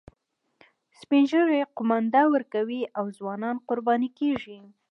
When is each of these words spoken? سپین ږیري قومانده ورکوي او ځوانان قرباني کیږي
سپین 0.99 1.23
ږیري 1.31 1.59
قومانده 1.75 2.21
ورکوي 2.33 2.81
او 2.97 3.05
ځوانان 3.17 3.55
قرباني 3.67 4.09
کیږي 4.19 4.59